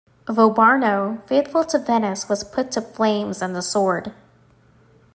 Vobarno, 0.27 1.21
faithful 1.27 1.63
to 1.63 1.77
Venice, 1.77 2.27
was 2.27 2.43
put 2.43 2.71
to 2.71 2.81
flames 2.81 3.39
and 3.39 3.55
the 3.55 3.61
sword. 3.61 4.11